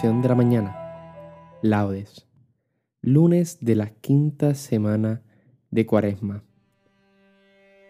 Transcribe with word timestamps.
Oración 0.00 0.22
de 0.22 0.28
la 0.30 0.34
mañana. 0.34 1.58
Laudes. 1.60 2.26
Lunes 3.02 3.58
de 3.60 3.74
la 3.74 3.90
quinta 3.90 4.54
semana 4.54 5.20
de 5.70 5.84
Cuaresma. 5.84 6.42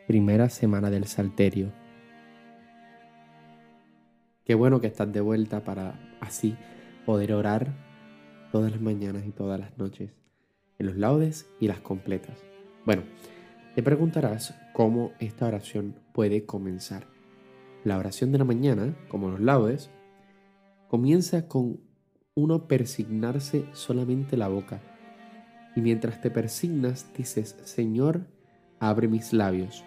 Primera 0.08 0.50
semana 0.50 0.90
del 0.90 1.04
Salterio. 1.04 1.70
Qué 4.44 4.56
bueno 4.56 4.80
que 4.80 4.88
estás 4.88 5.12
de 5.12 5.20
vuelta 5.20 5.62
para 5.62 6.00
así 6.20 6.56
poder 7.06 7.32
orar 7.32 7.76
todas 8.50 8.72
las 8.72 8.80
mañanas 8.80 9.24
y 9.24 9.30
todas 9.30 9.60
las 9.60 9.78
noches 9.78 10.10
en 10.80 10.86
los 10.86 10.96
laudes 10.96 11.48
y 11.60 11.68
las 11.68 11.78
completas. 11.78 12.36
Bueno, 12.84 13.04
te 13.76 13.84
preguntarás 13.84 14.52
cómo 14.72 15.12
esta 15.20 15.46
oración 15.46 15.94
puede 16.12 16.44
comenzar. 16.44 17.06
La 17.84 17.98
oración 17.98 18.32
de 18.32 18.38
la 18.38 18.44
mañana, 18.44 18.96
como 19.06 19.28
los 19.28 19.38
laudes, 19.38 19.92
comienza 20.88 21.46
con 21.46 21.88
uno 22.40 22.66
persignarse 22.66 23.64
solamente 23.72 24.36
la 24.36 24.48
boca. 24.48 24.80
Y 25.76 25.80
mientras 25.80 26.20
te 26.20 26.30
persignas 26.30 27.12
dices, 27.16 27.56
Señor, 27.64 28.26
abre 28.78 29.08
mis 29.08 29.32
labios. 29.32 29.84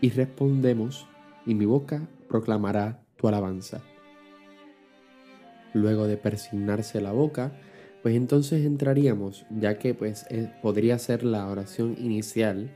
Y 0.00 0.10
respondemos, 0.10 1.08
y 1.44 1.54
mi 1.54 1.64
boca 1.64 2.08
proclamará 2.28 3.02
tu 3.16 3.26
alabanza. 3.26 3.80
Luego 5.74 6.06
de 6.06 6.16
persignarse 6.16 7.00
la 7.00 7.12
boca, 7.12 7.52
pues 8.02 8.14
entonces 8.14 8.64
entraríamos, 8.64 9.44
ya 9.50 9.78
que 9.78 9.94
pues 9.94 10.26
eh, 10.30 10.52
podría 10.62 10.98
ser 10.98 11.24
la 11.24 11.48
oración 11.48 11.96
inicial 11.98 12.70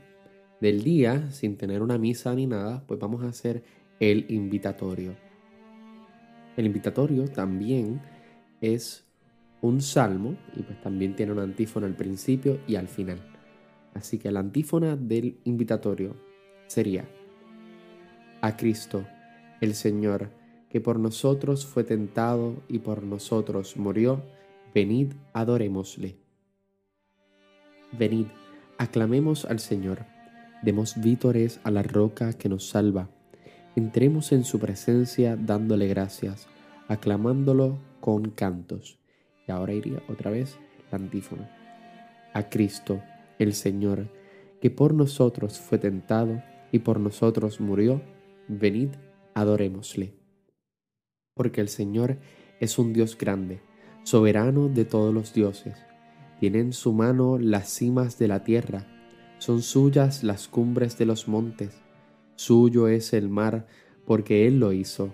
del 0.59 0.83
día, 0.83 1.31
sin 1.31 1.57
tener 1.57 1.81
una 1.81 1.97
misa 1.97 2.33
ni 2.35 2.47
nada, 2.47 2.83
pues 2.87 2.99
vamos 2.99 3.23
a 3.23 3.27
hacer 3.27 3.63
el 3.99 4.25
invitatorio. 4.29 5.15
El 6.55 6.65
invitatorio 6.65 7.27
también 7.27 8.01
es 8.63 9.05
un 9.61 9.81
salmo 9.81 10.35
y 10.55 10.63
pues 10.63 10.81
también 10.81 11.15
tiene 11.15 11.31
una 11.31 11.43
antífona 11.43 11.85
al 11.85 11.95
principio 11.95 12.59
y 12.67 12.75
al 12.75 12.87
final. 12.87 13.19
Así 13.93 14.17
que 14.17 14.31
la 14.31 14.39
antífona 14.39 14.95
del 14.95 15.37
invitatorio 15.43 16.15
sería 16.67 17.05
a 18.41 18.57
Cristo, 18.57 19.05
el 19.61 19.75
Señor, 19.75 20.31
que 20.69 20.81
por 20.81 20.99
nosotros 20.99 21.65
fue 21.65 21.83
tentado 21.83 22.63
y 22.67 22.79
por 22.79 23.03
nosotros 23.03 23.77
murió, 23.77 24.23
venid, 24.73 25.13
adorémosle. 25.33 26.17
Venid, 27.97 28.25
aclamemos 28.79 29.45
al 29.45 29.59
Señor, 29.59 29.99
demos 30.63 30.95
vítores 30.99 31.59
a 31.63 31.69
la 31.69 31.83
roca 31.83 32.33
que 32.33 32.49
nos 32.49 32.67
salva 32.67 33.09
Entremos 33.75 34.31
en 34.31 34.43
su 34.43 34.59
presencia 34.59 35.35
dándole 35.35 35.87
gracias, 35.87 36.47
aclamándolo 36.87 37.77
con 37.99 38.29
cantos. 38.31 38.99
Y 39.47 39.51
ahora 39.51 39.73
iría 39.73 40.01
otra 40.07 40.31
vez 40.31 40.57
la 40.91 40.97
antífona. 40.97 41.49
A 42.33 42.49
Cristo, 42.49 43.01
el 43.39 43.53
Señor, 43.53 44.07
que 44.61 44.69
por 44.69 44.93
nosotros 44.93 45.59
fue 45.59 45.77
tentado 45.77 46.41
y 46.71 46.79
por 46.79 46.99
nosotros 46.99 47.59
murió, 47.59 48.01
venid, 48.47 48.89
adorémosle. 49.33 50.13
Porque 51.33 51.61
el 51.61 51.69
Señor 51.69 52.17
es 52.59 52.79
un 52.79 52.93
Dios 52.93 53.17
grande, 53.17 53.61
soberano 54.03 54.69
de 54.69 54.85
todos 54.85 55.13
los 55.13 55.33
dioses. 55.33 55.77
Tiene 56.39 56.59
en 56.59 56.73
su 56.73 56.93
mano 56.93 57.37
las 57.37 57.69
cimas 57.69 58.17
de 58.17 58.27
la 58.27 58.43
tierra, 58.43 58.87
son 59.37 59.61
suyas 59.61 60.23
las 60.23 60.47
cumbres 60.47 60.97
de 60.97 61.05
los 61.05 61.27
montes 61.27 61.83
Suyo 62.35 62.87
es 62.87 63.13
el 63.13 63.29
mar, 63.29 63.67
porque 64.05 64.47
Él 64.47 64.59
lo 64.59 64.73
hizo, 64.73 65.13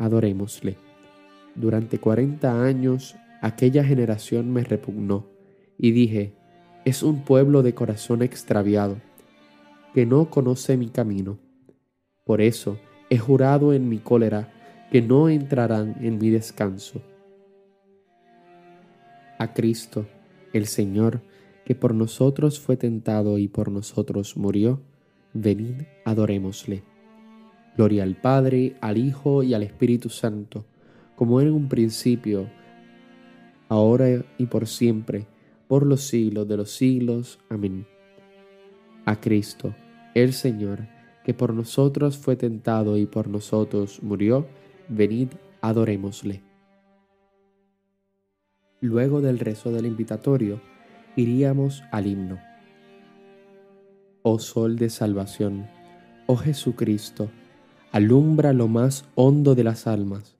adorémosle. 0.00 0.76
Durante 1.54 1.98
cuarenta 1.98 2.64
años 2.64 3.14
aquella 3.42 3.84
generación 3.84 4.52
me 4.52 4.64
repugnó, 4.64 5.26
y 5.78 5.92
dije, 5.92 6.34
es 6.84 7.02
un 7.02 7.22
pueblo 7.22 7.62
de 7.62 7.74
corazón 7.74 8.22
extraviado, 8.22 8.96
que 9.94 10.06
no 10.06 10.30
conoce 10.30 10.76
mi 10.76 10.88
camino. 10.88 11.38
Por 12.24 12.40
eso 12.40 12.78
he 13.10 13.18
jurado 13.18 13.72
en 13.72 13.88
mi 13.88 13.98
cólera 13.98 14.52
que 14.90 15.02
no 15.02 15.28
entrarán 15.28 15.96
en 16.00 16.18
mi 16.18 16.30
descanso. 16.30 17.02
A 19.38 19.52
Cristo, 19.52 20.06
el 20.52 20.66
Señor, 20.66 21.20
que 21.64 21.74
por 21.74 21.94
nosotros 21.94 22.58
fue 22.58 22.76
tentado 22.76 23.38
y 23.38 23.48
por 23.48 23.70
nosotros 23.70 24.36
murió, 24.36 24.80
venid, 25.34 25.82
adorémosle. 26.04 26.89
Gloria 27.80 28.02
al 28.02 28.14
Padre, 28.14 28.76
al 28.82 28.98
Hijo 28.98 29.42
y 29.42 29.54
al 29.54 29.62
Espíritu 29.62 30.10
Santo, 30.10 30.66
como 31.16 31.40
en 31.40 31.50
un 31.50 31.66
principio, 31.66 32.46
ahora 33.70 34.22
y 34.36 34.44
por 34.44 34.66
siempre, 34.66 35.26
por 35.66 35.86
los 35.86 36.02
siglos 36.02 36.46
de 36.46 36.58
los 36.58 36.72
siglos. 36.72 37.38
Amén. 37.48 37.86
A 39.06 39.18
Cristo, 39.18 39.74
el 40.14 40.34
Señor, 40.34 40.88
que 41.24 41.32
por 41.32 41.54
nosotros 41.54 42.18
fue 42.18 42.36
tentado 42.36 42.98
y 42.98 43.06
por 43.06 43.28
nosotros 43.28 44.02
murió, 44.02 44.46
venid, 44.90 45.28
adorémosle. 45.62 46.42
Luego 48.82 49.22
del 49.22 49.38
rezo 49.38 49.72
del 49.72 49.86
invitatorio, 49.86 50.60
iríamos 51.16 51.82
al 51.92 52.06
himno 52.06 52.38
oh 54.22 54.38
Sol 54.38 54.76
de 54.76 54.90
salvación, 54.90 55.66
oh 56.26 56.36
Jesucristo, 56.36 57.30
alumbra 57.92 58.52
lo 58.52 58.68
más 58.68 59.04
hondo 59.14 59.54
de 59.54 59.64
las 59.64 59.86
almas, 59.86 60.36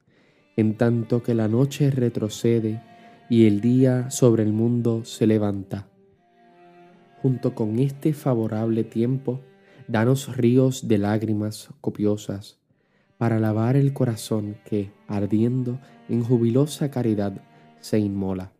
en 0.55 0.77
tanto 0.77 1.21
que 1.21 1.33
la 1.33 1.47
noche 1.47 1.91
retrocede 1.91 2.81
y 3.29 3.45
el 3.45 3.61
día 3.61 4.09
sobre 4.09 4.43
el 4.43 4.53
mundo 4.53 5.03
se 5.05 5.27
levanta. 5.27 5.87
Junto 7.21 7.53
con 7.53 7.79
este 7.79 8.13
favorable 8.13 8.83
tiempo, 8.83 9.41
danos 9.87 10.35
ríos 10.35 10.87
de 10.87 10.97
lágrimas 10.97 11.69
copiosas, 11.81 12.57
para 13.17 13.39
lavar 13.39 13.75
el 13.75 13.93
corazón 13.93 14.57
que, 14.65 14.91
ardiendo 15.07 15.79
en 16.09 16.23
jubilosa 16.23 16.89
caridad, 16.89 17.41
se 17.79 17.99
inmola. 17.99 18.51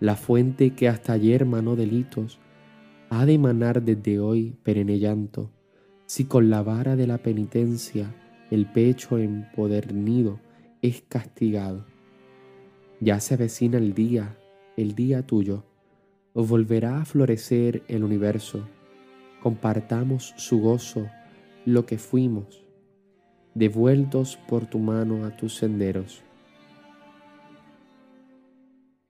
La 0.00 0.16
fuente 0.16 0.74
que 0.74 0.88
hasta 0.88 1.12
ayer 1.12 1.44
manó 1.44 1.76
delitos, 1.76 2.38
ha 3.10 3.26
de 3.26 3.34
emanar 3.34 3.82
desde 3.82 4.18
hoy 4.18 4.56
perenne 4.62 4.98
llanto, 4.98 5.50
si 6.08 6.24
con 6.24 6.48
la 6.48 6.62
vara 6.62 6.96
de 6.96 7.06
la 7.06 7.18
penitencia 7.18 8.14
el 8.50 8.64
pecho 8.64 9.18
empodernido 9.18 10.40
es 10.80 11.02
castigado. 11.02 11.84
Ya 12.98 13.20
se 13.20 13.34
avecina 13.34 13.76
el 13.76 13.92
día, 13.92 14.38
el 14.78 14.94
día 14.94 15.26
tuyo, 15.26 15.64
volverá 16.32 17.02
a 17.02 17.04
florecer 17.04 17.82
el 17.88 18.04
universo, 18.04 18.66
compartamos 19.42 20.32
su 20.38 20.62
gozo, 20.62 21.06
lo 21.66 21.84
que 21.84 21.98
fuimos, 21.98 22.64
devueltos 23.54 24.38
por 24.48 24.64
tu 24.64 24.78
mano 24.78 25.26
a 25.26 25.36
tus 25.36 25.56
senderos. 25.56 26.22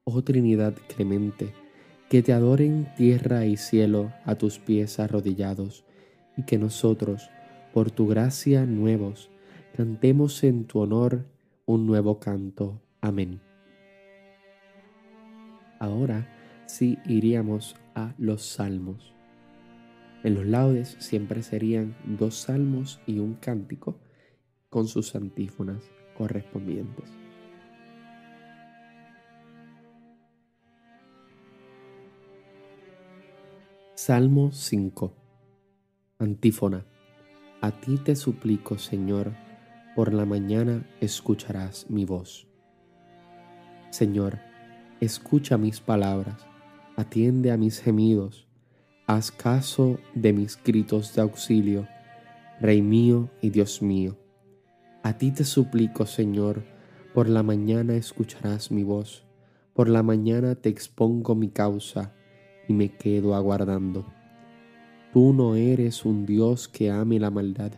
Oh 0.02 0.20
Trinidad 0.24 0.74
clemente, 0.88 1.52
que 2.10 2.24
te 2.24 2.32
adoren 2.32 2.88
tierra 2.96 3.46
y 3.46 3.56
cielo 3.56 4.12
a 4.24 4.34
tus 4.34 4.58
pies 4.58 4.98
arrodillados, 4.98 5.84
y 6.38 6.44
que 6.44 6.56
nosotros, 6.56 7.28
por 7.74 7.90
tu 7.90 8.06
gracia 8.06 8.64
nuevos, 8.64 9.28
cantemos 9.76 10.42
en 10.44 10.64
tu 10.64 10.78
honor 10.78 11.26
un 11.66 11.84
nuevo 11.84 12.20
canto. 12.20 12.80
Amén. 13.00 13.40
Ahora 15.80 16.28
sí 16.66 16.98
iríamos 17.06 17.74
a 17.94 18.14
los 18.18 18.42
salmos. 18.42 19.12
En 20.22 20.34
los 20.34 20.46
laudes 20.46 20.96
siempre 21.00 21.42
serían 21.42 21.96
dos 22.18 22.36
salmos 22.36 23.00
y 23.06 23.18
un 23.18 23.34
cántico 23.34 23.98
con 24.70 24.86
sus 24.86 25.14
antífonas 25.14 25.82
correspondientes. 26.16 27.10
Salmo 33.94 34.52
5 34.52 35.17
Antífona 36.20 36.84
A 37.60 37.70
ti 37.70 37.96
te 37.96 38.16
suplico, 38.16 38.76
Señor, 38.76 39.36
por 39.94 40.12
la 40.12 40.24
mañana 40.24 40.84
escucharás 41.00 41.88
mi 41.88 42.04
voz. 42.04 42.48
Señor, 43.90 44.40
escucha 45.00 45.56
mis 45.58 45.80
palabras, 45.80 46.44
atiende 46.96 47.52
a 47.52 47.56
mis 47.56 47.80
gemidos, 47.80 48.48
haz 49.06 49.30
caso 49.30 50.00
de 50.16 50.32
mis 50.32 50.60
gritos 50.60 51.14
de 51.14 51.22
auxilio, 51.22 51.86
Rey 52.60 52.82
mío 52.82 53.30
y 53.40 53.50
Dios 53.50 53.80
mío. 53.80 54.18
A 55.04 55.18
ti 55.18 55.30
te 55.30 55.44
suplico, 55.44 56.04
Señor, 56.04 56.64
por 57.14 57.28
la 57.28 57.44
mañana 57.44 57.94
escucharás 57.94 58.72
mi 58.72 58.82
voz, 58.82 59.24
por 59.72 59.88
la 59.88 60.02
mañana 60.02 60.56
te 60.56 60.68
expongo 60.68 61.36
mi 61.36 61.50
causa 61.50 62.12
y 62.66 62.72
me 62.72 62.88
quedo 62.96 63.36
aguardando. 63.36 64.17
Tú 65.12 65.32
no 65.32 65.54
eres 65.54 66.04
un 66.04 66.26
Dios 66.26 66.68
que 66.68 66.90
ame 66.90 67.18
la 67.18 67.30
maldad 67.30 67.72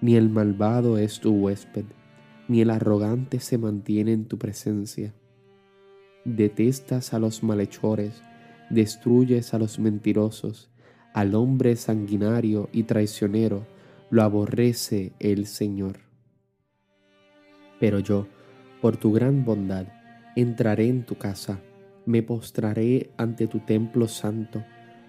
ni 0.00 0.16
el 0.16 0.28
malvado 0.28 0.98
es 0.98 1.20
tu 1.20 1.32
huésped, 1.32 1.84
ni 2.48 2.60
el 2.60 2.70
arrogante 2.70 3.40
se 3.40 3.58
mantiene 3.58 4.12
en 4.12 4.26
tu 4.26 4.38
presencia. 4.38 5.14
Detestas 6.24 7.14
a 7.14 7.18
los 7.18 7.42
malhechores, 7.42 8.22
destruyes 8.70 9.54
a 9.54 9.58
los 9.58 9.78
mentirosos, 9.78 10.70
al 11.14 11.34
hombre 11.34 11.76
sanguinario 11.76 12.68
y 12.72 12.82
traicionero, 12.82 13.66
lo 14.10 14.22
aborrece 14.22 15.12
el 15.18 15.46
Señor. 15.46 15.98
Pero 17.80 17.98
yo, 17.98 18.26
por 18.80 18.96
tu 18.96 19.12
gran 19.12 19.44
bondad, 19.44 19.86
entraré 20.36 20.88
en 20.88 21.04
tu 21.04 21.16
casa, 21.16 21.60
me 22.04 22.22
postraré 22.22 23.10
ante 23.16 23.46
tu 23.46 23.60
templo 23.60 24.08
santo 24.08 24.62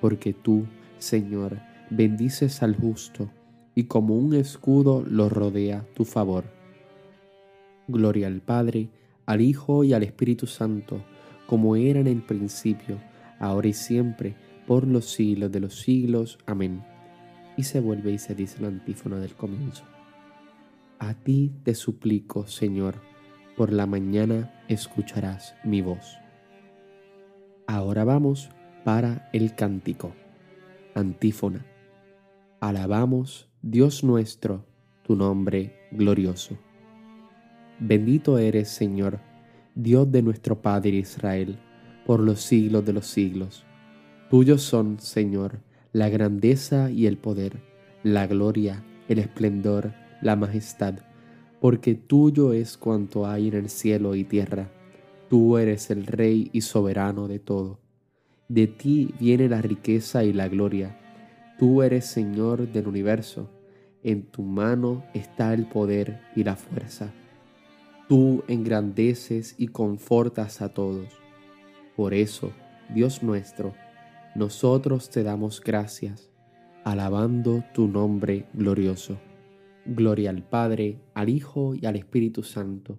Porque 0.00 0.32
tú, 0.32 0.66
Señor, 0.98 1.58
bendices 1.90 2.62
al 2.62 2.76
justo, 2.76 3.30
y 3.74 3.84
como 3.84 4.16
un 4.16 4.34
escudo 4.34 5.04
lo 5.06 5.28
rodea 5.28 5.86
tu 5.94 6.04
favor. 6.04 6.44
Gloria 7.88 8.26
al 8.26 8.40
Padre, 8.40 8.88
al 9.26 9.40
Hijo 9.40 9.84
y 9.84 9.92
al 9.92 10.02
Espíritu 10.02 10.46
Santo, 10.46 11.02
como 11.46 11.76
era 11.76 12.00
en 12.00 12.06
el 12.06 12.22
principio, 12.22 12.98
ahora 13.38 13.68
y 13.68 13.72
siempre, 13.72 14.34
por 14.66 14.86
los 14.86 15.06
siglos 15.06 15.50
de 15.50 15.60
los 15.60 15.80
siglos. 15.80 16.38
Amén. 16.46 16.84
Y 17.56 17.64
se 17.64 17.80
vuelve 17.80 18.12
y 18.12 18.18
se 18.18 18.34
dice 18.34 18.60
la 18.60 18.68
antífona 18.68 19.18
del 19.18 19.34
comienzo. 19.34 19.84
A 20.98 21.14
ti 21.14 21.50
te 21.64 21.74
suplico, 21.74 22.46
Señor, 22.46 22.96
por 23.56 23.72
la 23.72 23.86
mañana 23.86 24.62
escucharás 24.68 25.54
mi 25.64 25.80
voz. 25.80 26.16
Ahora 27.66 28.04
vamos 28.04 28.50
para 28.84 29.28
el 29.32 29.54
cántico. 29.54 30.12
Antífona. 30.94 31.64
Alabamos, 32.60 33.48
Dios 33.62 34.04
nuestro, 34.04 34.64
tu 35.02 35.16
nombre 35.16 35.88
glorioso. 35.92 36.56
Bendito 37.78 38.38
eres, 38.38 38.68
Señor, 38.68 39.20
Dios 39.74 40.10
de 40.10 40.22
nuestro 40.22 40.60
Padre 40.60 40.90
Israel, 40.90 41.58
por 42.06 42.20
los 42.20 42.40
siglos 42.40 42.84
de 42.84 42.92
los 42.92 43.06
siglos. 43.06 43.64
Tuyos 44.28 44.62
son, 44.62 44.98
Señor, 45.00 45.60
la 45.92 46.08
grandeza 46.08 46.90
y 46.90 47.06
el 47.06 47.16
poder, 47.18 47.62
la 48.02 48.26
gloria, 48.26 48.84
el 49.08 49.18
esplendor, 49.18 49.92
la 50.22 50.36
majestad, 50.36 51.00
porque 51.60 51.94
tuyo 51.94 52.52
es 52.52 52.76
cuanto 52.76 53.26
hay 53.26 53.48
en 53.48 53.54
el 53.54 53.68
cielo 53.68 54.14
y 54.14 54.24
tierra. 54.24 54.70
Tú 55.28 55.58
eres 55.58 55.90
el 55.90 56.06
Rey 56.06 56.50
y 56.52 56.60
soberano 56.62 57.28
de 57.28 57.38
todo. 57.38 57.78
De 58.50 58.66
ti 58.66 59.14
viene 59.18 59.48
la 59.48 59.62
riqueza 59.62 60.24
y 60.24 60.32
la 60.32 60.48
gloria 60.48 61.00
Tú 61.60 61.82
eres 61.82 62.06
Señor 62.06 62.72
del 62.72 62.88
universo, 62.88 63.50
en 64.02 64.22
tu 64.22 64.42
mano 64.42 65.04
está 65.12 65.52
el 65.52 65.66
poder 65.66 66.22
y 66.34 66.42
la 66.42 66.56
fuerza. 66.56 67.12
Tú 68.08 68.44
engrandeces 68.48 69.56
y 69.58 69.68
confortas 69.68 70.62
a 70.62 70.70
todos. 70.72 71.20
Por 71.96 72.14
eso, 72.14 72.50
Dios 72.94 73.22
nuestro, 73.22 73.74
nosotros 74.34 75.10
te 75.10 75.22
damos 75.22 75.60
gracias, 75.60 76.30
alabando 76.82 77.62
tu 77.74 77.86
nombre 77.86 78.46
glorioso. 78.54 79.18
Gloria 79.84 80.30
al 80.30 80.42
Padre, 80.42 80.98
al 81.12 81.28
Hijo 81.28 81.74
y 81.74 81.84
al 81.84 81.96
Espíritu 81.96 82.42
Santo, 82.42 82.98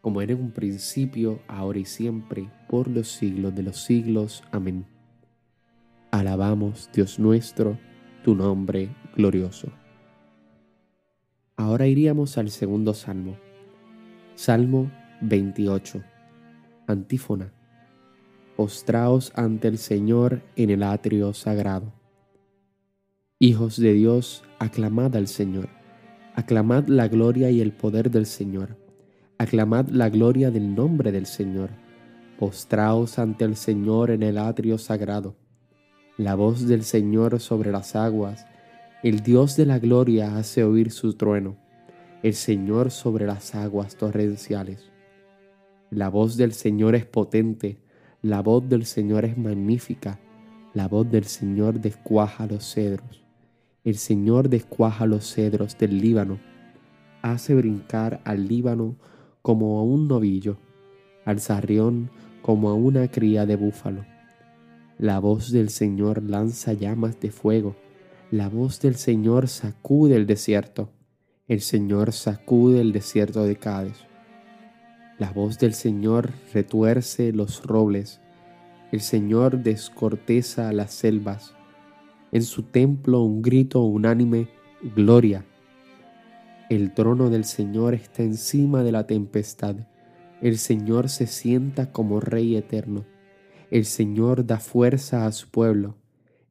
como 0.00 0.22
era 0.22 0.32
en 0.32 0.40
un 0.40 0.52
principio, 0.52 1.40
ahora 1.46 1.78
y 1.78 1.84
siempre, 1.84 2.50
por 2.70 2.88
los 2.88 3.08
siglos 3.08 3.54
de 3.54 3.64
los 3.64 3.84
siglos. 3.84 4.42
Amén. 4.50 4.97
Alabamos, 6.10 6.88
Dios 6.94 7.18
nuestro, 7.18 7.78
tu 8.24 8.34
nombre 8.34 8.88
glorioso. 9.14 9.68
Ahora 11.54 11.86
iríamos 11.86 12.38
al 12.38 12.48
segundo 12.48 12.94
salmo. 12.94 13.36
Salmo 14.34 14.90
28. 15.20 16.02
Antífona. 16.86 17.52
Postraos 18.56 19.32
ante 19.34 19.68
el 19.68 19.76
Señor 19.76 20.40
en 20.56 20.70
el 20.70 20.82
atrio 20.82 21.34
sagrado. 21.34 21.92
Hijos 23.38 23.76
de 23.78 23.92
Dios, 23.92 24.44
aclamad 24.58 25.14
al 25.14 25.28
Señor. 25.28 25.68
Aclamad 26.34 26.88
la 26.88 27.08
gloria 27.08 27.50
y 27.50 27.60
el 27.60 27.72
poder 27.72 28.10
del 28.10 28.24
Señor. 28.24 28.78
Aclamad 29.36 29.88
la 29.88 30.08
gloria 30.08 30.50
del 30.50 30.74
nombre 30.74 31.12
del 31.12 31.26
Señor. 31.26 31.68
Postraos 32.38 33.18
ante 33.18 33.44
el 33.44 33.56
Señor 33.56 34.10
en 34.10 34.22
el 34.22 34.38
atrio 34.38 34.78
sagrado 34.78 35.36
la 36.18 36.34
voz 36.34 36.66
del 36.66 36.82
Señor 36.82 37.38
sobre 37.38 37.70
las 37.70 37.94
aguas, 37.94 38.44
el 39.04 39.20
Dios 39.20 39.54
de 39.54 39.66
la 39.66 39.78
gloria 39.78 40.36
hace 40.36 40.64
oír 40.64 40.90
su 40.90 41.14
trueno, 41.14 41.56
el 42.24 42.34
Señor 42.34 42.90
sobre 42.90 43.24
las 43.24 43.54
aguas 43.54 43.94
torrenciales. 43.94 44.90
La 45.90 46.08
voz 46.08 46.36
del 46.36 46.54
Señor 46.54 46.96
es 46.96 47.06
potente, 47.06 47.78
la 48.20 48.42
voz 48.42 48.68
del 48.68 48.84
Señor 48.84 49.26
es 49.26 49.38
magnífica, 49.38 50.18
la 50.74 50.88
voz 50.88 51.08
del 51.08 51.22
Señor 51.22 51.78
descuaja 51.78 52.48
los 52.48 52.64
cedros. 52.64 53.22
El 53.84 53.96
Señor 53.96 54.48
descuaja 54.48 55.06
los 55.06 55.24
cedros 55.32 55.78
del 55.78 56.00
Líbano, 56.00 56.40
hace 57.22 57.54
brincar 57.54 58.20
al 58.24 58.48
Líbano 58.48 58.96
como 59.40 59.78
a 59.78 59.84
un 59.84 60.08
novillo, 60.08 60.58
al 61.24 61.38
zarrión 61.38 62.10
como 62.42 62.70
a 62.70 62.74
una 62.74 63.08
cría 63.08 63.46
de 63.46 63.54
búfalo 63.54 64.17
la 64.98 65.20
voz 65.20 65.52
del 65.52 65.68
Señor 65.68 66.24
lanza 66.24 66.72
llamas 66.72 67.20
de 67.20 67.30
fuego. 67.30 67.76
La 68.32 68.48
voz 68.48 68.80
del 68.80 68.96
Señor 68.96 69.46
sacude 69.46 70.16
el 70.16 70.26
desierto. 70.26 70.90
El 71.46 71.60
Señor 71.60 72.12
sacude 72.12 72.80
el 72.80 72.90
desierto 72.90 73.44
de 73.44 73.54
Cádiz. 73.54 73.94
La 75.16 75.30
voz 75.30 75.60
del 75.60 75.74
Señor 75.74 76.32
retuerce 76.52 77.32
los 77.32 77.62
robles. 77.62 78.20
El 78.90 79.00
Señor 79.00 79.62
descorteza 79.62 80.72
las 80.72 80.94
selvas. 80.94 81.54
En 82.32 82.42
su 82.42 82.64
templo 82.64 83.22
un 83.22 83.40
grito 83.40 83.82
unánime, 83.82 84.48
gloria. 84.96 85.44
El 86.70 86.92
trono 86.92 87.30
del 87.30 87.44
Señor 87.44 87.94
está 87.94 88.24
encima 88.24 88.82
de 88.82 88.90
la 88.90 89.06
tempestad. 89.06 89.76
El 90.42 90.58
Señor 90.58 91.08
se 91.08 91.28
sienta 91.28 91.92
como 91.92 92.18
Rey 92.18 92.56
eterno. 92.56 93.04
El 93.70 93.84
Señor 93.84 94.46
da 94.46 94.60
fuerza 94.60 95.26
a 95.26 95.32
su 95.32 95.50
pueblo. 95.50 95.94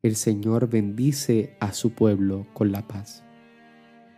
El 0.03 0.15
Señor 0.15 0.69
bendice 0.69 1.57
a 1.59 1.73
su 1.73 1.89
pueblo 1.93 2.45
con 2.53 2.71
la 2.71 2.87
paz. 2.87 3.23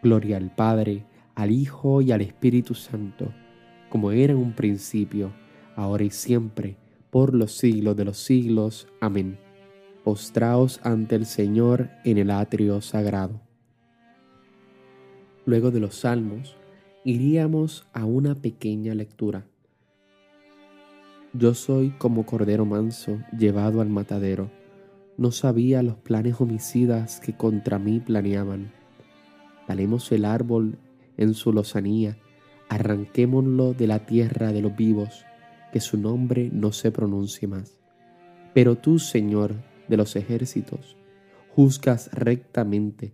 Gloria 0.03 0.36
al 0.36 0.53
Padre, 0.53 1.06
al 1.34 1.51
Hijo 1.51 2.01
y 2.01 2.12
al 2.12 2.20
Espíritu 2.20 2.75
Santo, 2.75 3.34
como 3.89 4.12
era 4.12 4.34
en 4.34 4.39
un 4.39 4.53
principio, 4.53 5.32
ahora 5.77 6.03
y 6.03 6.10
siempre, 6.10 6.75
por 7.10 7.34
los 7.34 7.53
siglos 7.53 7.96
de 7.96 8.03
los 8.03 8.18
siglos. 8.18 8.89
Amén. 9.00 9.39
Postraos 10.03 10.82
ante 10.84 11.15
el 11.15 11.25
Señor 11.25 11.89
en 12.03 12.18
el 12.18 12.29
atrio 12.29 12.82
sagrado. 12.82 13.39
Luego 15.46 15.72
de 15.72 15.79
los 15.79 15.96
salmos, 15.96 16.58
iríamos 17.06 17.88
a 17.94 18.03
una 18.03 18.36
pequeña 18.36 18.94
lectura. 18.94 19.46
Yo 21.33 21.53
soy 21.53 21.91
como 21.91 22.25
cordero 22.25 22.65
manso 22.65 23.19
llevado 23.38 23.81
al 23.81 23.89
matadero. 23.89 24.50
No 25.15 25.31
sabía 25.31 25.83
los 25.83 25.95
planes 25.95 26.41
homicidas 26.41 27.19
que 27.19 27.38
contra 27.38 27.77
mí 27.77 28.00
planeaban. 28.00 28.71
Talemos 29.67 30.12
el 30.12 30.25
árbol 30.25 30.79
en 31.17 31.36
su 31.36 31.53
lozanía, 31.53 32.17
arranquémoslo 32.67 33.75
de 33.75 33.86
la 33.86 34.07
tierra 34.07 34.51
de 34.51 34.62
los 34.62 34.75
vivos 34.75 35.24
que 35.71 35.79
su 35.79 35.98
nombre 35.98 36.50
no 36.51 36.71
se 36.71 36.91
pronuncie 36.91 37.48
más. 37.48 37.79
Pero 38.55 38.77
tú, 38.77 38.98
Señor 38.98 39.53
de 39.88 39.98
los 39.98 40.15
ejércitos, 40.15 40.98
juzgas 41.50 42.09
rectamente, 42.12 43.13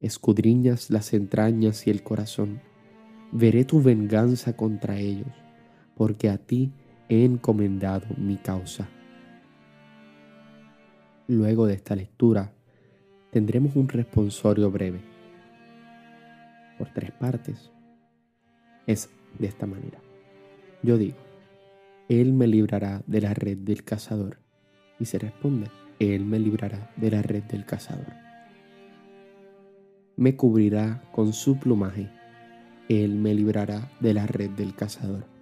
escudriñas 0.00 0.88
las 0.88 1.12
entrañas 1.12 1.86
y 1.86 1.90
el 1.90 2.02
corazón. 2.02 2.62
Veré 3.32 3.66
tu 3.66 3.82
venganza 3.82 4.56
contra 4.56 4.98
ellos, 4.98 5.32
porque 5.94 6.30
a 6.30 6.38
ti 6.38 6.72
he 7.08 7.24
encomendado 7.24 8.06
mi 8.16 8.36
causa. 8.36 8.88
Luego 11.26 11.66
de 11.66 11.74
esta 11.74 11.96
lectura, 11.96 12.52
tendremos 13.30 13.76
un 13.76 13.88
responsorio 13.88 14.70
breve, 14.70 15.00
por 16.78 16.88
tres 16.92 17.12
partes. 17.12 17.70
Es 18.86 19.10
de 19.38 19.46
esta 19.46 19.66
manera. 19.66 19.98
Yo 20.82 20.98
digo, 20.98 21.16
él 22.08 22.34
me 22.34 22.46
librará 22.46 23.02
de 23.06 23.22
la 23.22 23.32
red 23.32 23.56
del 23.58 23.82
cazador. 23.82 24.38
Y 25.00 25.06
se 25.06 25.18
responde, 25.18 25.70
Él 25.98 26.26
me 26.26 26.38
librará 26.38 26.92
de 26.96 27.10
la 27.10 27.22
red 27.22 27.42
del 27.44 27.64
cazador. 27.64 28.12
Me 30.16 30.36
cubrirá 30.36 31.02
con 31.12 31.32
su 31.32 31.58
plumaje. 31.58 32.10
Él 32.90 33.14
me 33.14 33.34
librará 33.34 33.90
de 34.00 34.12
la 34.12 34.26
red 34.26 34.50
del 34.50 34.74
cazador. 34.74 35.33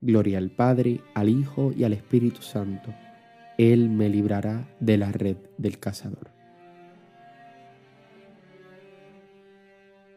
Gloria 0.00 0.38
al 0.38 0.50
Padre, 0.50 1.00
al 1.14 1.28
Hijo 1.28 1.72
y 1.76 1.84
al 1.84 1.92
Espíritu 1.92 2.42
Santo. 2.42 2.94
Él 3.58 3.90
me 3.90 4.08
librará 4.08 4.68
de 4.80 4.96
la 4.96 5.10
red 5.10 5.36
del 5.56 5.78
cazador. 5.78 6.30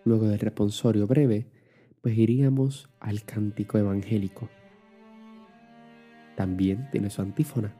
Luego 0.06 0.28
del 0.28 0.40
responsorio 0.40 1.08
breve, 1.08 1.48
pues 2.02 2.18
iríamos 2.18 2.90
al 3.00 3.24
cántico 3.24 3.78
evangélico 3.78 4.50
también 6.42 6.88
tiene 6.92 7.12
su 7.12 7.22
antífona. 7.22 7.72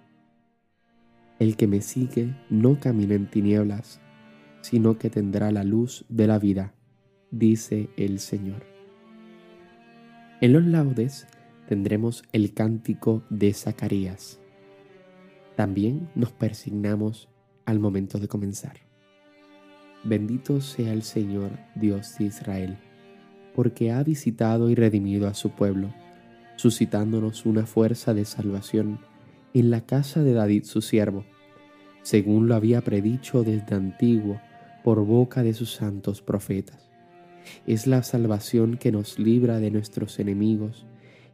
El 1.40 1.56
que 1.56 1.66
me 1.66 1.82
sigue 1.82 2.36
no 2.52 2.80
camina 2.80 3.16
en 3.16 3.26
tinieblas, 3.28 4.00
sino 4.62 5.00
que 5.00 5.10
tendrá 5.10 5.52
la 5.52 5.64
luz 5.64 6.06
de 6.10 6.28
la 6.28 6.38
vida, 6.38 6.76
dice 7.32 7.90
el 7.98 8.20
Señor. 8.20 8.64
En 10.42 10.54
los 10.54 10.64
laudes 10.64 11.26
tendremos 11.72 12.26
el 12.34 12.54
cántico 12.54 13.24
de 13.30 13.54
Zacarías. 13.54 14.42
También 15.56 16.10
nos 16.16 16.34
persignamos 16.34 17.30
al 17.64 17.80
momento 17.80 18.20
de 18.20 18.28
comenzar. 18.28 18.76
Bendito 20.04 20.60
sea 20.60 20.92
el 20.92 21.02
Señor, 21.02 21.52
Dios 21.76 22.18
de 22.18 22.26
Israel, 22.26 22.78
porque 23.56 23.94
ha 23.94 24.04
visitado 24.04 24.70
y 24.70 24.76
redimido 24.76 25.30
a 25.30 25.34
su 25.34 25.52
pueblo 25.52 25.94
suscitándonos 26.58 27.46
una 27.46 27.66
fuerza 27.66 28.14
de 28.14 28.26
salvación 28.26 29.00
en 29.54 29.72
la 29.72 29.86
casa 29.86 30.24
de 30.24 30.34
David 30.34 30.66
su 30.66 30.82
siervo, 30.82 31.24
según 32.02 32.50
lo 32.50 32.56
había 32.56 32.82
predicho 32.82 33.44
desde 33.44 33.76
antiguo 33.76 34.42
por 34.84 35.06
boca 35.06 35.42
de 35.42 35.54
sus 35.54 35.72
santos 35.72 36.22
profetas. 36.22 36.92
Es 37.66 37.88
la 37.88 38.04
salvación 38.04 38.76
que 38.76 38.92
nos 38.92 39.20
libra 39.20 39.62
de 39.62 39.72
nuestros 39.72 40.20
enemigos 40.20 40.86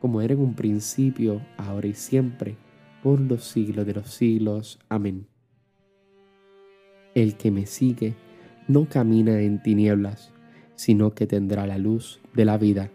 como 0.00 0.22
era 0.22 0.34
en 0.34 0.40
un 0.40 0.54
principio, 0.54 1.42
ahora 1.56 1.88
y 1.88 1.94
siempre, 1.94 2.56
por 3.02 3.20
los 3.20 3.44
siglos 3.44 3.86
de 3.86 3.94
los 3.94 4.10
siglos. 4.10 4.78
Amén. 4.88 5.26
El 7.14 7.36
que 7.36 7.50
me 7.50 7.66
sigue 7.66 8.14
no 8.68 8.88
camina 8.88 9.40
en 9.40 9.62
tinieblas, 9.62 10.32
sino 10.74 11.14
que 11.14 11.26
tendrá 11.26 11.66
la 11.66 11.78
luz 11.78 12.20
de 12.34 12.44
la 12.44 12.56
vida, 12.56 12.90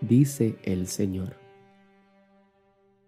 dice 0.00 0.56
el 0.64 0.86
Señor. 0.86 1.36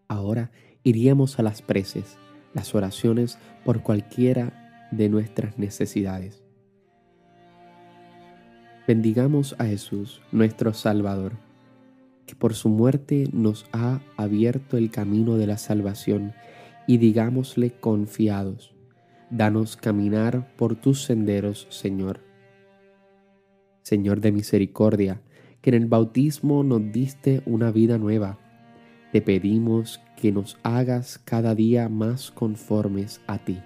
Ahora 0.09 0.51
iríamos 0.83 1.39
a 1.39 1.43
las 1.43 1.63
preces, 1.63 2.19
las 2.55 2.75
oraciones 2.75 3.39
por 3.65 3.83
cualquiera 3.83 4.89
de 4.93 5.09
nuestras 5.09 5.59
necesidades. 5.59 6.43
Bendigamos 8.87 9.57
a 9.59 9.65
Jesús, 9.65 10.21
nuestro 10.33 10.75
Salvador, 10.75 11.33
que 12.27 12.35
por 12.35 12.55
su 12.55 12.69
muerte 12.69 13.29
nos 13.33 13.67
ha 13.73 14.01
abierto 14.17 14.77
el 14.77 14.91
camino 14.91 15.37
de 15.37 15.47
la 15.47 15.59
salvación, 15.59 16.33
y 16.87 16.99
digámosle 16.99 17.73
confiados, 17.73 18.75
danos 19.31 19.77
caminar 19.77 20.55
por 20.57 20.75
tus 20.75 21.05
senderos, 21.05 21.67
Señor. 21.71 22.21
Señor 23.83 24.21
de 24.21 24.33
misericordia, 24.33 25.21
que 25.61 25.71
en 25.71 25.75
el 25.75 25.87
bautismo 25.87 26.65
nos 26.65 26.93
diste 26.93 27.43
una 27.47 27.71
vida 27.71 27.99
nueva, 27.99 28.39
te 29.13 29.21
pedimos 29.21 30.01
que 30.17 30.33
nos 30.33 30.59
hagas 30.63 31.19
cada 31.19 31.55
día 31.55 31.89
más 31.89 32.31
conformes 32.31 33.21
a 33.27 33.39
ti. 33.39 33.59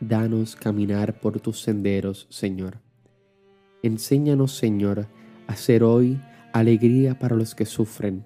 Danos 0.00 0.56
caminar 0.56 1.20
por 1.20 1.40
tus 1.40 1.60
senderos, 1.62 2.26
Señor. 2.30 2.78
Enséñanos, 3.82 4.56
Señor, 4.56 5.06
a 5.46 5.56
ser 5.56 5.84
hoy 5.84 6.18
alegría 6.52 7.18
para 7.18 7.36
los 7.36 7.54
que 7.54 7.66
sufren 7.66 8.24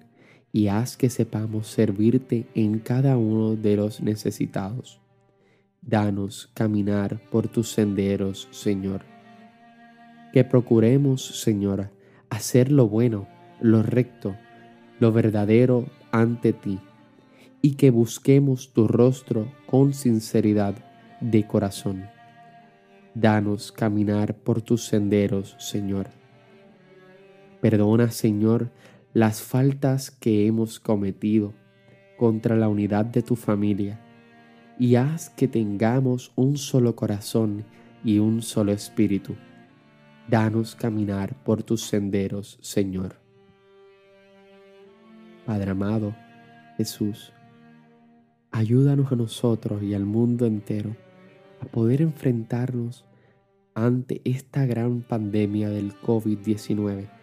y 0.51 0.67
haz 0.67 0.95
que 0.97 1.09
sepamos 1.09 1.67
servirte 1.67 2.45
en 2.55 2.79
cada 2.79 3.17
uno 3.17 3.55
de 3.55 3.75
los 3.75 4.01
necesitados. 4.01 5.01
Danos 5.81 6.49
caminar 6.53 7.19
por 7.29 7.47
tus 7.47 7.71
senderos, 7.71 8.47
Señor. 8.51 9.01
Que 10.33 10.43
procuremos, 10.43 11.41
Señor, 11.41 11.91
hacer 12.29 12.71
lo 12.71 12.87
bueno, 12.87 13.27
lo 13.61 13.83
recto, 13.83 14.35
lo 14.99 15.11
verdadero 15.11 15.85
ante 16.11 16.53
ti 16.53 16.79
y 17.61 17.75
que 17.75 17.89
busquemos 17.89 18.73
tu 18.73 18.87
rostro 18.87 19.51
con 19.65 19.93
sinceridad 19.93 20.75
de 21.19 21.45
corazón. 21.45 22.05
Danos 23.13 23.71
caminar 23.71 24.35
por 24.35 24.61
tus 24.61 24.85
senderos, 24.85 25.55
Señor. 25.57 26.24
Perdona, 27.65 28.11
Señor, 28.11 28.69
las 29.15 29.41
faltas 29.41 30.11
que 30.11 30.45
hemos 30.45 30.79
cometido 30.79 31.51
contra 32.15 32.55
la 32.55 32.69
unidad 32.69 33.05
de 33.05 33.23
tu 33.23 33.35
familia 33.35 33.99
y 34.77 34.97
haz 34.97 35.31
que 35.31 35.47
tengamos 35.47 36.31
un 36.35 36.57
solo 36.57 36.95
corazón 36.95 37.65
y 38.03 38.19
un 38.19 38.43
solo 38.43 38.71
espíritu. 38.71 39.33
Danos 40.29 40.75
caminar 40.75 41.35
por 41.43 41.63
tus 41.63 41.81
senderos, 41.87 42.59
Señor. 42.61 43.15
Padre 45.47 45.71
amado, 45.71 46.15
Jesús, 46.77 47.33
ayúdanos 48.51 49.11
a 49.11 49.15
nosotros 49.15 49.81
y 49.81 49.95
al 49.95 50.05
mundo 50.05 50.45
entero 50.45 50.95
a 51.61 51.65
poder 51.65 52.03
enfrentarnos 52.03 53.05
ante 53.73 54.21
esta 54.23 54.67
gran 54.67 55.01
pandemia 55.01 55.71
del 55.71 55.95
COVID-19. 55.99 57.14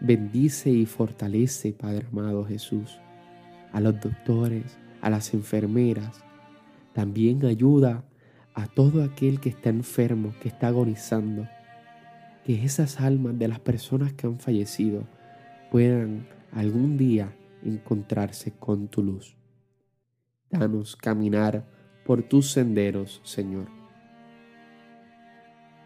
Bendice 0.00 0.70
y 0.70 0.86
fortalece, 0.86 1.72
Padre 1.72 2.06
amado 2.12 2.44
Jesús, 2.44 3.00
a 3.72 3.80
los 3.80 4.00
doctores, 4.00 4.78
a 5.00 5.10
las 5.10 5.34
enfermeras. 5.34 6.24
También 6.92 7.44
ayuda 7.44 8.04
a 8.54 8.66
todo 8.66 9.02
aquel 9.02 9.40
que 9.40 9.48
está 9.48 9.70
enfermo, 9.70 10.34
que 10.40 10.48
está 10.48 10.68
agonizando. 10.68 11.48
Que 12.44 12.64
esas 12.64 13.00
almas 13.00 13.38
de 13.38 13.48
las 13.48 13.60
personas 13.60 14.12
que 14.12 14.26
han 14.26 14.38
fallecido 14.38 15.04
puedan 15.70 16.26
algún 16.52 16.96
día 16.96 17.36
encontrarse 17.62 18.52
con 18.52 18.88
tu 18.88 19.02
luz. 19.02 19.36
Danos 20.50 20.96
caminar 20.96 21.66
por 22.06 22.22
tus 22.22 22.52
senderos, 22.52 23.20
Señor. 23.24 23.66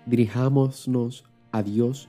Dirijámonos 0.07 1.25
a 1.51 1.63
Dios 1.63 2.09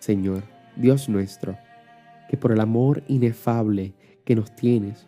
Señor, 0.00 0.42
Dios 0.76 1.08
nuestro, 1.08 1.58
que 2.28 2.36
por 2.36 2.52
el 2.52 2.60
amor 2.60 3.02
inefable 3.06 3.94
que 4.24 4.34
nos 4.34 4.56
tienes, 4.56 5.06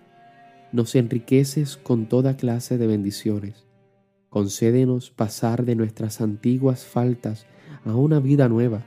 nos 0.70 0.94
enriqueces 0.94 1.76
con 1.76 2.06
toda 2.06 2.37
clase 2.37 2.78
de 2.78 2.87
bendiciones. 2.87 3.66
Concédenos 4.28 5.11
pasar 5.11 5.64
de 5.64 5.76
nuestras 5.76 6.20
antiguas 6.20 6.84
faltas 6.84 7.46
a 7.84 7.94
una 7.96 8.20
vida 8.20 8.49
nueva, 8.49 8.84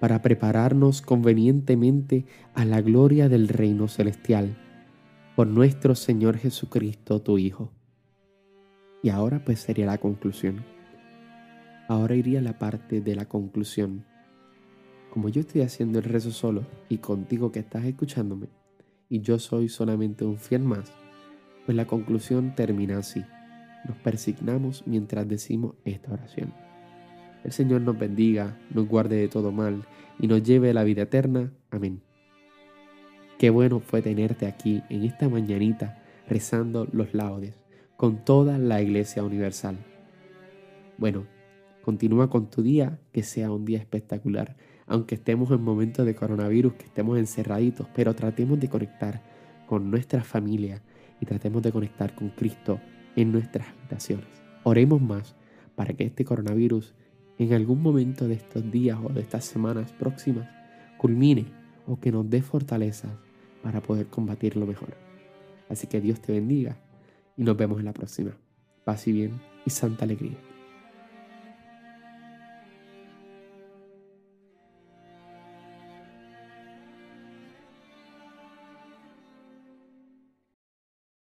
para 0.00 0.22
prepararnos 0.22 1.02
convenientemente 1.02 2.26
a 2.54 2.64
la 2.64 2.80
gloria 2.80 3.28
del 3.28 3.48
reino 3.48 3.88
celestial, 3.88 4.56
por 5.36 5.46
nuestro 5.46 5.94
Señor 5.94 6.36
Jesucristo, 6.36 7.20
tu 7.20 7.38
Hijo. 7.38 7.72
Y 9.02 9.10
ahora 9.10 9.44
pues 9.44 9.60
sería 9.60 9.86
la 9.86 9.98
conclusión. 9.98 10.64
Ahora 11.88 12.16
iría 12.16 12.42
la 12.42 12.58
parte 12.58 13.00
de 13.00 13.14
la 13.14 13.26
conclusión. 13.26 14.04
Como 15.10 15.28
yo 15.28 15.40
estoy 15.40 15.62
haciendo 15.62 15.98
el 15.98 16.04
rezo 16.04 16.30
solo 16.30 16.64
y 16.88 16.98
contigo 16.98 17.50
que 17.50 17.60
estás 17.60 17.84
escuchándome, 17.84 18.48
y 19.08 19.20
yo 19.20 19.38
soy 19.38 19.68
solamente 19.68 20.24
un 20.24 20.36
fiel 20.36 20.62
más, 20.62 20.92
pues 21.64 21.76
la 21.76 21.86
conclusión 21.86 22.54
termina 22.54 22.98
así. 22.98 23.24
Nos 23.86 23.96
persignamos 23.98 24.86
mientras 24.86 25.26
decimos 25.26 25.76
esta 25.84 26.12
oración. 26.12 26.52
El 27.44 27.52
Señor 27.52 27.80
nos 27.80 27.98
bendiga, 27.98 28.58
nos 28.74 28.86
guarde 28.86 29.16
de 29.16 29.28
todo 29.28 29.52
mal 29.52 29.86
y 30.18 30.26
nos 30.26 30.42
lleve 30.42 30.70
a 30.70 30.74
la 30.74 30.84
vida 30.84 31.02
eterna. 31.02 31.52
Amén. 31.70 32.02
Qué 33.38 33.50
bueno 33.50 33.80
fue 33.80 34.02
tenerte 34.02 34.46
aquí 34.46 34.82
en 34.90 35.04
esta 35.04 35.28
mañanita 35.28 36.02
rezando 36.28 36.86
los 36.92 37.14
laudes 37.14 37.54
con 37.96 38.24
toda 38.24 38.58
la 38.58 38.82
Iglesia 38.82 39.22
Universal. 39.22 39.78
Bueno, 40.98 41.26
Continúa 41.88 42.28
con 42.28 42.50
tu 42.50 42.62
día, 42.62 42.98
que 43.12 43.22
sea 43.22 43.50
un 43.50 43.64
día 43.64 43.78
espectacular, 43.78 44.56
aunque 44.88 45.16
estemos 45.16 45.50
en 45.50 45.62
momentos 45.62 46.04
de 46.06 46.14
coronavirus, 46.14 46.74
que 46.74 46.84
estemos 46.84 47.18
encerraditos, 47.18 47.86
pero 47.94 48.14
tratemos 48.14 48.58
de 48.58 48.68
conectar 48.68 49.22
con 49.66 49.90
nuestra 49.90 50.22
familia 50.22 50.82
y 51.20 51.26
tratemos 51.26 51.62
de 51.62 51.72
conectar 51.72 52.14
con 52.14 52.30
Cristo 52.30 52.80
en 53.16 53.32
nuestras 53.32 53.68
habitaciones. 53.68 54.26
Oremos 54.64 55.00
más 55.00 55.36
para 55.76 55.92
que 55.92 56.04
este 56.04 56.24
coronavirus 56.24 56.94
en 57.38 57.52
algún 57.52 57.82
momento 57.82 58.26
de 58.26 58.34
estos 58.34 58.70
días 58.70 58.98
o 59.02 59.10
de 59.10 59.20
estas 59.20 59.44
semanas 59.44 59.92
próximas 59.92 60.48
culmine 60.96 61.46
o 61.86 62.00
que 62.00 62.10
nos 62.10 62.28
dé 62.28 62.42
fortaleza 62.42 63.08
para 63.62 63.80
poder 63.80 64.06
combatirlo 64.06 64.66
mejor. 64.66 64.96
Así 65.68 65.86
que 65.86 66.00
Dios 66.00 66.20
te 66.20 66.32
bendiga 66.32 66.76
y 67.36 67.44
nos 67.44 67.56
vemos 67.56 67.78
en 67.78 67.84
la 67.84 67.92
próxima. 67.92 68.32
Paz 68.84 69.06
y 69.06 69.12
bien 69.12 69.40
y 69.64 69.70
santa 69.70 70.04
alegría. 70.04 70.47